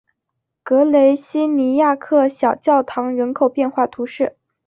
[0.63, 4.35] 格雷西尼亚克小教堂人口变化图示